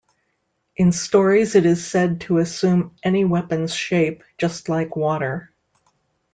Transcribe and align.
In 0.77 0.91
stories 0.93 1.53
it 1.53 1.63
is 1.63 1.85
said 1.85 2.21
to 2.21 2.39
assume 2.39 2.95
any 3.03 3.23
weapon's 3.23 3.71
shape, 3.71 4.23
just 4.39 4.67
like 4.67 4.95
water. 4.95 5.53